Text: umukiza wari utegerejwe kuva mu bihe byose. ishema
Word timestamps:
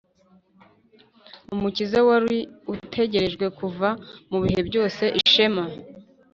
umukiza 1.53 1.99
wari 2.07 2.37
utegerejwe 2.73 3.45
kuva 3.59 3.87
mu 4.29 4.37
bihe 4.43 4.61
byose. 4.69 5.03
ishema 5.21 5.63